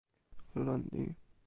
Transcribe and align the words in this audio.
o 0.55 0.59
lon 0.67 0.81
ni! 0.91 1.05